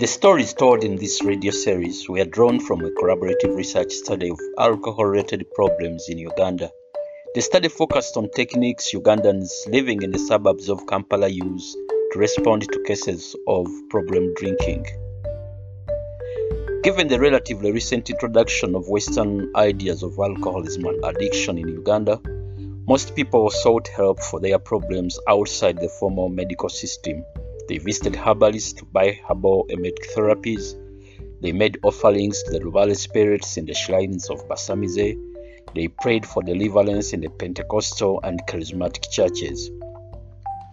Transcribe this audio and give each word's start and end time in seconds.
The 0.00 0.06
stories 0.06 0.54
told 0.54 0.82
in 0.82 0.96
this 0.96 1.22
radio 1.22 1.50
series 1.50 2.08
were 2.08 2.24
drawn 2.24 2.58
from 2.58 2.80
a 2.80 2.90
collaborative 2.90 3.54
research 3.54 3.92
study 3.92 4.30
of 4.30 4.40
alcohol 4.58 5.04
related 5.04 5.50
problems 5.50 6.08
in 6.08 6.16
Uganda. 6.16 6.72
The 7.34 7.42
study 7.42 7.68
focused 7.68 8.16
on 8.16 8.30
techniques 8.30 8.92
Ugandans 8.94 9.50
living 9.66 10.00
in 10.00 10.10
the 10.10 10.18
suburbs 10.18 10.70
of 10.70 10.86
Kampala 10.86 11.28
use 11.28 11.76
to 12.12 12.18
respond 12.18 12.62
to 12.62 12.82
cases 12.84 13.36
of 13.46 13.66
problem 13.90 14.32
drinking. 14.36 14.86
Given 16.82 17.08
the 17.08 17.20
relatively 17.20 17.70
recent 17.70 18.08
introduction 18.08 18.74
of 18.74 18.88
Western 18.88 19.54
ideas 19.54 20.02
of 20.02 20.18
alcoholism 20.18 20.86
and 20.86 21.04
addiction 21.04 21.58
in 21.58 21.68
Uganda, 21.68 22.22
most 22.88 23.14
people 23.14 23.50
sought 23.50 23.88
help 23.88 24.22
for 24.22 24.40
their 24.40 24.58
problems 24.58 25.18
outside 25.28 25.78
the 25.78 25.90
formal 25.90 26.30
medical 26.30 26.70
system. 26.70 27.22
They 27.70 27.78
visited 27.78 28.16
herbalists 28.16 28.72
to 28.80 28.84
buy 28.84 29.20
herbal 29.28 29.68
therapies. 29.70 30.74
They 31.40 31.52
made 31.52 31.78
offerings 31.84 32.42
to 32.42 32.50
the 32.50 32.58
Lubaale 32.58 32.96
spirits 32.96 33.56
in 33.56 33.64
the 33.64 33.74
shrines 33.74 34.28
of 34.28 34.48
Basamize. 34.48 35.16
They 35.76 35.86
prayed 35.86 36.26
for 36.26 36.42
deliverance 36.42 37.12
in 37.12 37.20
the 37.20 37.28
Pentecostal 37.28 38.18
and 38.24 38.42
charismatic 38.48 39.08
churches. 39.12 39.70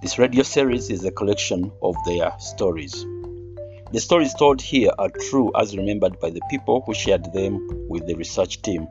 This 0.02 0.18
radio 0.18 0.42
series 0.42 0.90
is 0.90 1.06
a 1.06 1.12
collection 1.12 1.72
of 1.84 1.96
their 2.08 2.34
stories. 2.40 3.06
The 3.92 4.00
stories 4.00 4.34
told 4.34 4.60
here 4.60 4.90
are 4.98 5.12
true 5.30 5.52
as 5.56 5.78
remembered 5.78 6.20
by 6.20 6.32
the 6.32 6.42
people 6.50 6.82
who 6.84 6.96
shared 6.96 7.32
them 7.32 7.88
with 7.88 8.08
the 8.08 8.16
research 8.16 8.64
team. 8.64 8.88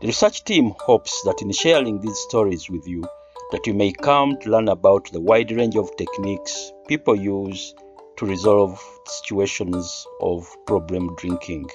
The 0.00 0.06
research 0.06 0.42
team 0.42 0.72
hopes 0.80 1.20
that 1.26 1.42
in 1.42 1.52
sharing 1.52 2.00
these 2.00 2.16
stories 2.16 2.70
with 2.70 2.88
you, 2.88 3.04
that 3.50 3.66
you 3.66 3.74
may 3.74 3.92
come 3.92 4.36
to 4.38 4.50
learn 4.50 4.68
about 4.68 5.10
the 5.12 5.20
wide 5.20 5.50
range 5.50 5.76
of 5.76 5.94
techniques 5.96 6.72
people 6.86 7.16
use 7.16 7.74
to 8.16 8.26
resolve 8.26 8.82
situations 9.06 10.06
of 10.20 10.46
problem 10.66 11.14
drinking. 11.16 11.68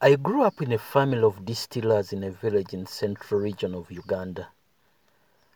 I 0.00 0.16
grew 0.16 0.42
up 0.42 0.60
in 0.60 0.72
a 0.72 0.78
family 0.78 1.22
of 1.22 1.44
distillers 1.44 2.12
in 2.12 2.24
a 2.24 2.30
village 2.30 2.72
in 2.72 2.86
central 2.86 3.40
region 3.40 3.74
of 3.74 3.92
Uganda. 3.92 4.48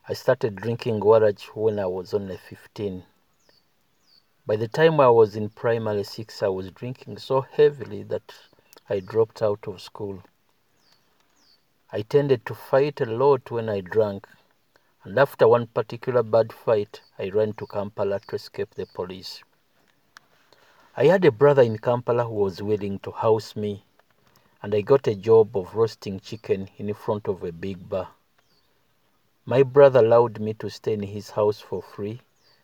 I 0.09 0.13
started 0.13 0.55
drinking 0.55 1.01
waragi 1.01 1.47
when 1.55 1.81
I 1.81 1.87
was 1.87 2.15
only 2.15 2.37
15. 2.37 3.03
By 4.47 4.55
the 4.55 4.69
time 4.69 5.01
I 5.01 5.09
was 5.09 5.35
in 5.35 5.49
primary 5.49 6.05
6, 6.05 6.43
I 6.45 6.49
was 6.49 6.71
drinking 6.71 7.19
so 7.19 7.41
heavily 7.41 8.05
that 8.05 8.33
I 8.89 9.01
dropped 9.01 9.43
out 9.43 9.67
of 9.67 9.81
school. 9.81 10.23
I 11.91 12.03
tended 12.03 12.47
to 12.47 12.55
fight 12.55 13.01
a 13.01 13.07
lot 13.07 13.51
when 13.51 13.69
I 13.69 13.81
drank, 13.81 14.29
and 15.03 15.19
after 15.19 15.49
one 15.49 15.67
particular 15.67 16.23
bad 16.23 16.53
fight, 16.53 17.01
I 17.19 17.31
ran 17.31 17.55
to 17.55 17.67
Kampala 17.67 18.21
to 18.21 18.37
escape 18.37 18.75
the 18.75 18.87
police. 18.87 19.43
I 20.97 21.07
had 21.07 21.25
a 21.25 21.33
brother 21.33 21.63
in 21.63 21.79
Kampala 21.79 22.25
who 22.27 22.35
was 22.35 22.63
willing 22.63 23.01
to 23.01 23.11
house 23.11 23.57
me, 23.57 23.85
and 24.63 24.73
I 24.73 24.83
got 24.83 25.09
a 25.09 25.17
job 25.17 25.57
of 25.57 25.75
roasting 25.75 26.21
chicken 26.21 26.69
in 26.77 26.95
front 26.95 27.27
of 27.27 27.43
a 27.43 27.51
big 27.51 27.89
bar. 27.89 28.11
My 29.45 29.65
brother 29.65 29.99
allowed 29.99 30.41
me 30.41 30.55
to 30.55 30.71
stay 30.71 30.93
in 30.93 31.03
his 31.03 31.31
house 31.31 31.61
for 31.61 31.83
free, 31.83 32.21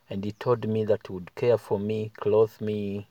and 0.09 0.25
he 0.25 0.33
told 0.33 0.69
me 0.69 0.85
that 0.85 1.09
he 1.09 1.13
would 1.15 1.35
care 1.35 1.59
for 1.59 1.81
me, 1.81 2.13
clothe 2.17 2.61
me, 2.61 3.09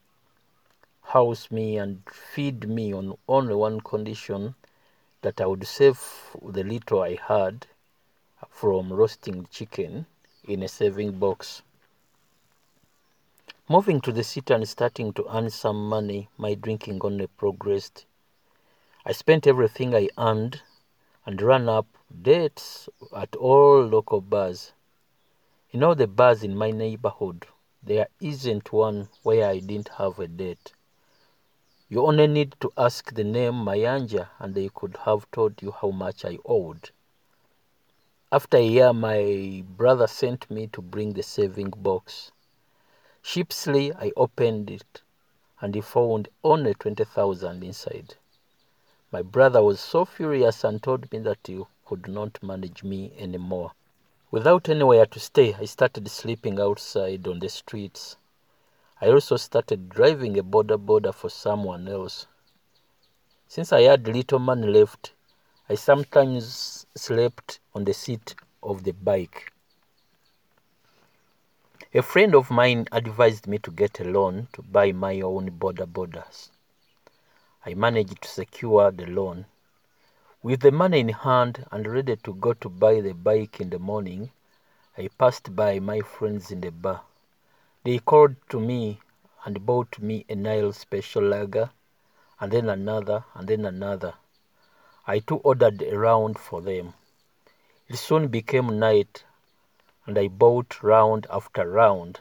house 1.13 1.51
me, 1.51 1.77
and 1.77 2.01
feed 2.09 2.69
me 2.69 2.93
on 2.93 3.17
only 3.27 3.53
one 3.53 3.81
condition 3.81 4.55
that 5.21 5.41
I 5.41 5.45
would 5.45 5.67
save 5.67 5.99
the 6.41 6.63
little 6.63 7.01
I 7.01 7.17
had 7.27 7.67
from 8.49 8.93
roasting 8.93 9.45
chicken 9.51 10.05
in 10.45 10.63
a 10.63 10.67
saving 10.67 11.19
box. 11.19 11.61
Moving 13.67 13.99
to 14.01 14.11
the 14.11 14.23
city 14.23 14.53
and 14.53 14.67
starting 14.67 15.11
to 15.13 15.25
earn 15.35 15.49
some 15.49 15.89
money, 15.89 16.29
my 16.37 16.53
drinking 16.53 17.01
only 17.03 17.27
progressed. 17.27 18.05
I 19.05 19.11
spent 19.11 19.47
everything 19.47 19.93
I 19.93 20.09
earned 20.17 20.61
and 21.25 21.41
ran 21.41 21.67
up 21.67 21.87
debts 22.21 22.87
at 23.15 23.35
all 23.35 23.83
local 23.85 24.21
bars. 24.21 24.71
In 25.71 25.83
all 25.83 25.95
the 25.95 26.07
bars 26.07 26.43
in 26.43 26.55
my 26.55 26.71
neighborhood, 26.71 27.47
there 27.83 28.07
isn't 28.19 28.71
one 28.71 29.09
where 29.23 29.47
I 29.47 29.59
didn't 29.59 29.89
have 29.97 30.19
a 30.19 30.27
debt. 30.27 30.73
You 31.91 32.05
only 32.05 32.25
need 32.25 32.55
to 32.61 32.71
ask 32.77 33.13
the 33.13 33.25
name 33.25 33.65
Mayanja 33.65 34.29
and 34.39 34.55
they 34.55 34.69
could 34.73 34.95
have 35.03 35.29
told 35.29 35.61
you 35.61 35.71
how 35.71 35.91
much 35.91 36.23
I 36.23 36.37
owed. 36.45 36.91
After 38.31 38.55
a 38.55 38.65
year, 38.65 38.93
my 38.93 39.61
brother 39.67 40.07
sent 40.07 40.49
me 40.49 40.67
to 40.67 40.81
bring 40.81 41.11
the 41.11 41.21
saving 41.21 41.71
box. 41.71 42.31
Sheepishly, 43.21 43.93
I 43.93 44.13
opened 44.15 44.71
it 44.71 45.01
and 45.59 45.75
he 45.75 45.81
found 45.81 46.29
only 46.45 46.75
20,000 46.75 47.61
inside. 47.61 48.15
My 49.11 49.21
brother 49.21 49.61
was 49.61 49.81
so 49.81 50.05
furious 50.05 50.63
and 50.63 50.81
told 50.81 51.11
me 51.11 51.19
that 51.19 51.39
he 51.43 51.61
could 51.85 52.07
not 52.07 52.41
manage 52.41 52.85
me 52.85 53.11
anymore. 53.19 53.73
Without 54.31 54.69
anywhere 54.69 55.07
to 55.07 55.19
stay, 55.19 55.55
I 55.55 55.65
started 55.65 56.09
sleeping 56.09 56.57
outside 56.57 57.27
on 57.27 57.39
the 57.39 57.49
streets. 57.49 58.15
I 59.03 59.07
also 59.09 59.35
started 59.35 59.89
driving 59.89 60.37
a 60.37 60.43
border 60.43 60.77
boda 60.77 61.11
for 61.11 61.29
someone 61.29 61.87
else. 61.87 62.27
Since 63.47 63.73
I 63.73 63.81
had 63.81 64.07
little 64.07 64.37
money 64.37 64.67
left, 64.67 65.13
I 65.67 65.73
sometimes 65.73 66.85
slept 66.95 67.59
on 67.73 67.85
the 67.85 67.93
seat 67.93 68.35
of 68.61 68.83
the 68.83 68.91
bike. 68.91 69.51
A 71.95 72.03
friend 72.03 72.35
of 72.35 72.51
mine 72.51 72.87
advised 72.91 73.47
me 73.47 73.57
to 73.57 73.71
get 73.71 73.99
a 73.99 74.03
loan 74.03 74.47
to 74.53 74.61
buy 74.61 74.91
my 74.91 75.19
own 75.21 75.49
boda 75.49 75.87
bodas. 75.87 76.51
I 77.65 77.73
managed 77.73 78.21
to 78.21 78.29
secure 78.29 78.91
the 78.91 79.07
loan. 79.07 79.45
With 80.43 80.61
the 80.61 80.71
money 80.71 80.99
in 80.99 81.09
hand 81.09 81.65
and 81.71 81.87
ready 81.87 82.17
to 82.17 82.35
go 82.35 82.53
to 82.53 82.69
buy 82.69 83.01
the 83.01 83.13
bike 83.13 83.59
in 83.59 83.71
the 83.71 83.79
morning, 83.79 84.29
I 84.95 85.09
passed 85.17 85.55
by 85.55 85.79
my 85.79 86.01
friends 86.01 86.51
in 86.51 86.61
the 86.61 86.71
bar. 86.71 87.01
They 87.83 87.97
called 87.97 88.35
to 88.49 88.59
me 88.59 88.99
and 89.43 89.65
bought 89.65 89.97
me 89.97 90.23
a 90.29 90.35
Nile 90.35 90.71
special 90.71 91.23
lager, 91.23 91.71
and 92.39 92.51
then 92.51 92.69
another, 92.69 93.25
and 93.33 93.47
then 93.47 93.65
another. 93.65 94.13
I 95.07 95.17
too 95.17 95.37
ordered 95.37 95.81
a 95.81 95.97
round 95.97 96.37
for 96.37 96.61
them. 96.61 96.93
It 97.87 97.95
soon 97.95 98.27
became 98.27 98.77
night, 98.77 99.23
and 100.05 100.15
I 100.17 100.27
bought 100.27 100.83
round 100.83 101.25
after 101.31 101.67
round. 101.67 102.19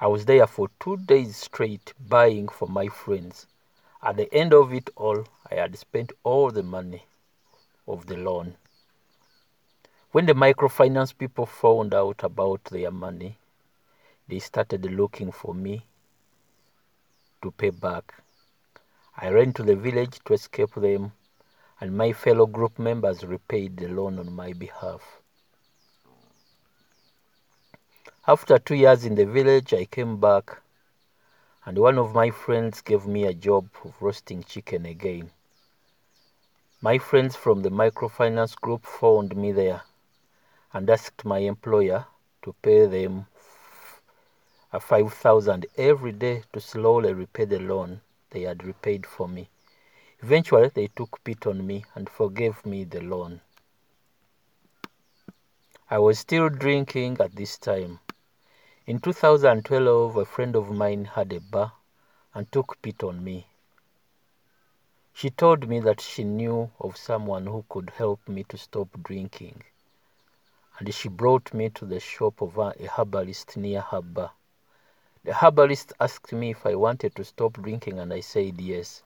I 0.00 0.06
was 0.06 0.24
there 0.24 0.46
for 0.46 0.70
two 0.80 0.96
days 0.96 1.36
straight 1.36 1.92
buying 2.00 2.48
for 2.48 2.66
my 2.66 2.88
friends. 2.88 3.46
At 4.02 4.16
the 4.16 4.32
end 4.32 4.54
of 4.54 4.72
it 4.72 4.88
all, 4.96 5.26
I 5.50 5.56
had 5.56 5.76
spent 5.76 6.12
all 6.22 6.50
the 6.50 6.62
money 6.62 7.04
of 7.86 8.06
the 8.06 8.16
loan. 8.16 8.56
When 10.12 10.24
the 10.24 10.32
microfinance 10.34 11.16
people 11.16 11.44
found 11.44 11.92
out 11.92 12.22
about 12.22 12.64
their 12.64 12.90
money, 12.90 13.36
they 14.28 14.38
started 14.38 14.84
looking 14.90 15.30
for 15.30 15.54
me 15.54 15.84
to 17.42 17.50
pay 17.50 17.70
back. 17.70 18.14
I 19.16 19.28
ran 19.28 19.52
to 19.54 19.62
the 19.62 19.76
village 19.76 20.18
to 20.24 20.32
escape 20.32 20.74
them, 20.74 21.12
and 21.80 21.96
my 21.96 22.12
fellow 22.12 22.46
group 22.46 22.78
members 22.78 23.22
repaid 23.24 23.76
the 23.76 23.88
loan 23.88 24.18
on 24.18 24.32
my 24.32 24.52
behalf. 24.52 25.20
After 28.26 28.58
two 28.58 28.74
years 28.74 29.04
in 29.04 29.14
the 29.14 29.26
village, 29.26 29.74
I 29.74 29.84
came 29.84 30.18
back, 30.18 30.62
and 31.66 31.76
one 31.78 31.98
of 31.98 32.14
my 32.14 32.30
friends 32.30 32.80
gave 32.80 33.06
me 33.06 33.24
a 33.24 33.34
job 33.34 33.68
of 33.84 33.94
roasting 34.00 34.42
chicken 34.42 34.86
again. 34.86 35.30
My 36.80 36.98
friends 36.98 37.36
from 37.36 37.62
the 37.62 37.70
microfinance 37.70 38.56
group 38.60 38.86
found 38.86 39.36
me 39.36 39.52
there 39.52 39.82
and 40.72 40.88
asked 40.88 41.24
my 41.24 41.38
employer 41.38 42.06
to 42.42 42.54
pay 42.62 42.86
them 42.86 43.26
5000 44.82 45.66
every 45.76 46.12
day 46.12 46.42
to 46.52 46.60
slowly 46.60 47.12
repay 47.12 47.44
the 47.44 47.58
loan 47.58 48.00
they 48.30 48.42
had 48.42 48.64
repaid 48.64 49.06
for 49.06 49.28
me. 49.28 49.48
Eventually, 50.22 50.68
they 50.68 50.88
took 50.88 51.22
pity 51.22 51.48
on 51.48 51.66
me 51.66 51.84
and 51.94 52.08
forgave 52.08 52.64
me 52.66 52.84
the 52.84 53.00
loan. 53.00 53.40
I 55.90 55.98
was 55.98 56.18
still 56.18 56.48
drinking 56.48 57.18
at 57.20 57.36
this 57.36 57.58
time. 57.58 58.00
In 58.86 59.00
2012, 59.00 60.16
a 60.16 60.24
friend 60.24 60.56
of 60.56 60.70
mine 60.70 61.04
had 61.04 61.32
a 61.32 61.40
bar 61.40 61.72
and 62.34 62.50
took 62.50 62.80
pity 62.82 63.06
on 63.06 63.22
me. 63.22 63.46
She 65.12 65.30
told 65.30 65.68
me 65.68 65.78
that 65.80 66.00
she 66.00 66.24
knew 66.24 66.70
of 66.80 66.96
someone 66.96 67.46
who 67.46 67.64
could 67.68 67.90
help 67.90 68.26
me 68.28 68.44
to 68.48 68.58
stop 68.58 68.88
drinking, 69.02 69.62
and 70.78 70.92
she 70.92 71.08
brought 71.08 71.54
me 71.54 71.70
to 71.70 71.84
the 71.84 72.00
shop 72.00 72.42
of 72.42 72.58
a 72.58 72.74
herbalist 72.96 73.56
near 73.56 73.80
her 73.80 74.02
bar. 74.02 74.32
The 75.24 75.32
herbalist 75.32 75.94
asked 75.98 76.34
me 76.34 76.50
if 76.50 76.66
I 76.66 76.74
wanted 76.74 77.14
to 77.14 77.24
stop 77.24 77.54
drinking, 77.54 77.98
and 77.98 78.12
I 78.12 78.20
said 78.20 78.60
yes. 78.60 79.02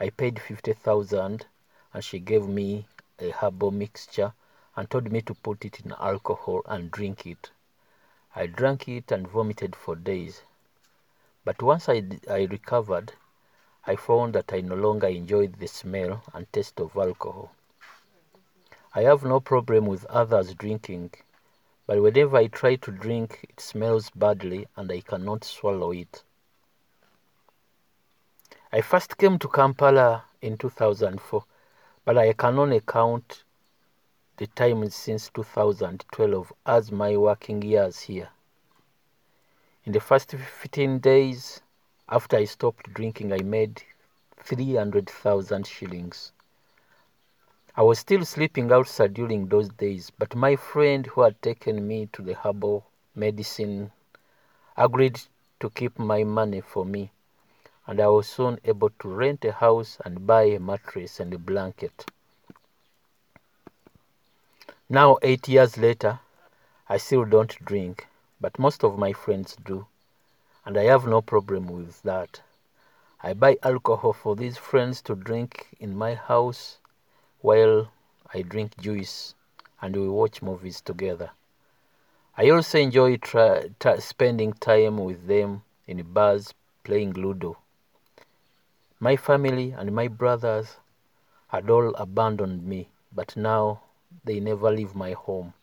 I 0.00 0.10
paid 0.10 0.42
50,000 0.42 1.46
and 1.92 2.04
she 2.04 2.18
gave 2.18 2.48
me 2.48 2.88
a 3.20 3.30
herbal 3.30 3.70
mixture 3.70 4.32
and 4.74 4.90
told 4.90 5.12
me 5.12 5.22
to 5.22 5.34
put 5.34 5.64
it 5.64 5.78
in 5.80 5.92
alcohol 5.92 6.62
and 6.66 6.90
drink 6.90 7.26
it. 7.26 7.52
I 8.34 8.46
drank 8.46 8.88
it 8.88 9.12
and 9.12 9.28
vomited 9.28 9.76
for 9.76 9.94
days. 9.94 10.42
But 11.44 11.62
once 11.62 11.88
I, 11.88 12.02
I 12.28 12.44
recovered, 12.44 13.12
I 13.86 13.94
found 13.94 14.34
that 14.34 14.52
I 14.52 14.62
no 14.62 14.74
longer 14.74 15.06
enjoyed 15.06 15.60
the 15.60 15.68
smell 15.68 16.24
and 16.34 16.52
taste 16.52 16.80
of 16.80 16.96
alcohol. 16.96 17.52
I 18.96 19.02
have 19.02 19.22
no 19.22 19.38
problem 19.38 19.86
with 19.86 20.06
others 20.06 20.54
drinking, 20.54 21.12
but 21.90 22.00
whenever 22.00 22.36
I 22.36 22.46
try 22.46 22.76
to 22.76 22.92
drink, 22.92 23.44
it 23.48 23.58
smells 23.58 24.10
badly 24.10 24.68
and 24.76 24.92
I 24.92 25.00
cannot 25.00 25.42
swallow 25.42 25.90
it. 25.90 26.22
I 28.72 28.80
first 28.80 29.18
came 29.18 29.40
to 29.40 29.48
Kampala 29.48 30.22
in 30.40 30.56
2004, 30.56 31.44
but 32.04 32.16
I 32.16 32.32
can 32.34 32.60
only 32.60 32.80
count 32.86 33.42
the 34.36 34.46
time 34.46 34.88
since 34.88 35.30
2012 35.30 36.52
as 36.64 36.92
my 36.92 37.16
working 37.16 37.60
years 37.60 38.02
here. 38.02 38.28
In 39.84 39.90
the 39.90 39.98
first 39.98 40.30
15 40.30 41.00
days 41.00 41.60
after 42.08 42.36
I 42.36 42.44
stopped 42.44 42.94
drinking, 42.94 43.32
I 43.32 43.42
made 43.42 43.82
300,000 44.44 45.66
shillings. 45.66 46.30
I 47.80 47.82
was 47.82 47.98
still 47.98 48.26
sleeping 48.26 48.70
outside 48.72 49.14
during 49.14 49.46
those 49.46 49.70
days, 49.70 50.12
but 50.18 50.34
my 50.34 50.54
friend 50.54 51.06
who 51.06 51.22
had 51.22 51.40
taken 51.40 51.88
me 51.88 52.10
to 52.12 52.20
the 52.20 52.34
herbal 52.34 52.84
medicine 53.14 53.90
agreed 54.76 55.18
to 55.60 55.70
keep 55.70 55.98
my 55.98 56.22
money 56.22 56.60
for 56.60 56.84
me, 56.84 57.10
and 57.86 57.98
I 57.98 58.08
was 58.08 58.28
soon 58.28 58.60
able 58.66 58.90
to 58.98 59.08
rent 59.08 59.46
a 59.46 59.52
house 59.52 59.96
and 60.04 60.26
buy 60.26 60.42
a 60.42 60.60
mattress 60.60 61.20
and 61.20 61.32
a 61.32 61.38
blanket. 61.38 62.04
Now, 64.90 65.16
eight 65.22 65.48
years 65.48 65.78
later, 65.78 66.20
I 66.86 66.98
still 66.98 67.24
don't 67.24 67.64
drink, 67.64 68.08
but 68.42 68.58
most 68.58 68.84
of 68.84 68.98
my 68.98 69.14
friends 69.14 69.56
do, 69.56 69.86
and 70.66 70.76
I 70.76 70.82
have 70.84 71.06
no 71.06 71.22
problem 71.22 71.66
with 71.68 72.02
that. 72.02 72.42
I 73.22 73.32
buy 73.32 73.56
alcohol 73.62 74.12
for 74.12 74.36
these 74.36 74.58
friends 74.58 75.00
to 75.00 75.14
drink 75.14 75.68
in 75.80 75.96
my 75.96 76.12
house 76.12 76.76
while 77.40 77.90
I 78.34 78.42
drink 78.42 78.76
juice 78.78 79.34
and 79.80 79.96
we 79.96 80.08
watch 80.08 80.42
movies 80.42 80.80
together. 80.80 81.30
I 82.36 82.50
also 82.50 82.78
enjoy 82.78 83.16
tra- 83.16 83.70
tra- 83.78 84.00
spending 84.00 84.52
time 84.52 84.98
with 84.98 85.26
them 85.26 85.62
in 85.86 86.02
bars 86.12 86.54
playing 86.84 87.14
Ludo. 87.14 87.58
My 88.98 89.16
family 89.16 89.72
and 89.72 89.94
my 89.94 90.08
brothers 90.08 90.76
had 91.48 91.70
all 91.70 91.94
abandoned 91.94 92.66
me, 92.66 92.90
but 93.12 93.36
now 93.36 93.80
they 94.24 94.38
never 94.38 94.70
leave 94.70 94.94
my 94.94 95.12
home. 95.12 95.54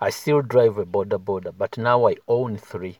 I 0.00 0.08
still 0.08 0.40
drive 0.40 0.78
a 0.78 0.86
border 0.86 1.18
boda, 1.18 1.52
but 1.56 1.76
now 1.76 2.08
I 2.08 2.16
own 2.26 2.56
three, 2.56 2.98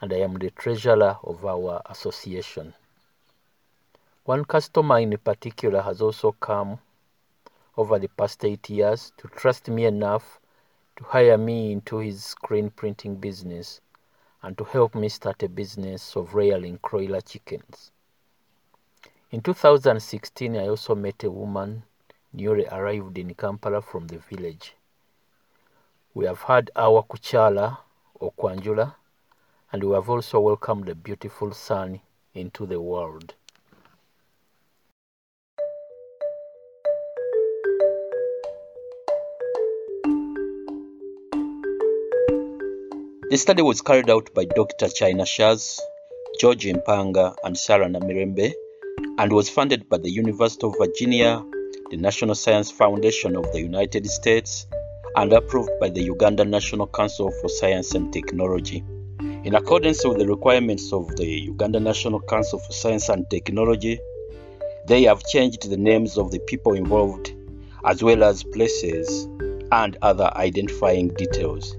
and 0.00 0.12
I 0.12 0.16
am 0.16 0.34
the 0.34 0.50
treasurer 0.50 1.18
of 1.22 1.46
our 1.46 1.82
association. 1.86 2.74
One 4.24 4.44
customer 4.44 4.98
in 4.98 5.16
particular 5.18 5.82
has 5.82 6.02
also 6.02 6.32
come 6.32 6.80
over 7.76 7.98
the 7.98 8.08
past 8.08 8.44
eight 8.44 8.70
years 8.70 9.12
to 9.18 9.28
trust 9.28 9.68
me 9.68 9.84
enough 9.84 10.40
to 10.96 11.04
hire 11.04 11.36
me 11.36 11.72
into 11.72 11.98
his 11.98 12.24
screen 12.24 12.70
printing 12.70 13.16
business 13.16 13.80
and 14.42 14.56
to 14.56 14.64
help 14.64 14.94
me 14.94 15.08
start 15.08 15.42
a 15.42 15.48
business 15.48 16.16
of 16.16 16.34
rearing 16.34 16.78
broiler 16.88 17.20
chickens. 17.20 17.90
In 19.30 19.42
2016, 19.42 20.56
I 20.56 20.68
also 20.68 20.94
met 20.94 21.24
a 21.24 21.30
woman 21.30 21.82
newly 22.32 22.66
arrived 22.68 23.18
in 23.18 23.34
Kampala 23.34 23.82
from 23.82 24.06
the 24.06 24.18
village. 24.18 24.74
We 26.14 26.24
have 26.26 26.42
had 26.42 26.70
our 26.76 27.02
Kukyala 27.02 27.78
or 28.14 28.32
Kwanjula, 28.32 28.94
and 29.72 29.84
we 29.84 29.94
have 29.94 30.08
also 30.08 30.40
welcomed 30.40 30.88
a 30.88 30.94
beautiful 30.94 31.52
son 31.52 32.00
into 32.32 32.66
the 32.66 32.80
world. 32.80 33.34
The 43.28 43.36
study 43.36 43.60
was 43.60 43.82
carried 43.82 44.08
out 44.08 44.32
by 44.34 44.44
Dr. 44.44 44.88
China 44.88 45.24
Scherz, 45.24 45.80
George 46.38 46.64
Mpanga, 46.64 47.34
and 47.42 47.58
Sarah 47.58 47.88
Namirembe, 47.88 48.52
and 49.18 49.32
was 49.32 49.50
funded 49.50 49.88
by 49.88 49.98
the 49.98 50.08
University 50.08 50.64
of 50.64 50.76
Virginia, 50.78 51.44
the 51.90 51.96
National 51.96 52.36
Science 52.36 52.70
Foundation 52.70 53.34
of 53.34 53.50
the 53.50 53.60
United 53.60 54.06
States, 54.06 54.68
and 55.16 55.32
approved 55.32 55.72
by 55.80 55.88
the 55.88 56.02
Uganda 56.02 56.44
National 56.44 56.86
Council 56.86 57.32
for 57.40 57.48
Science 57.48 57.96
and 57.96 58.12
Technology. 58.12 58.84
In 59.42 59.56
accordance 59.56 60.04
with 60.04 60.18
the 60.18 60.28
requirements 60.28 60.92
of 60.92 61.16
the 61.16 61.26
Uganda 61.26 61.80
National 61.80 62.20
Council 62.20 62.60
for 62.60 62.72
Science 62.72 63.08
and 63.08 63.28
Technology, 63.28 63.98
they 64.86 65.02
have 65.02 65.24
changed 65.24 65.68
the 65.68 65.76
names 65.76 66.16
of 66.16 66.30
the 66.30 66.38
people 66.38 66.74
involved 66.74 67.32
as 67.84 68.04
well 68.04 68.22
as 68.22 68.44
places 68.44 69.24
and 69.72 69.96
other 70.00 70.30
identifying 70.36 71.08
details. 71.08 71.76